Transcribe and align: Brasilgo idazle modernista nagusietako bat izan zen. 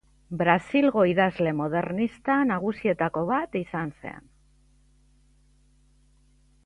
Brasilgo 0.37 1.03
idazle 1.09 1.51
modernista 1.59 2.37
nagusietako 2.53 3.25
bat 3.33 3.61
izan 3.63 3.93
zen. 4.01 4.33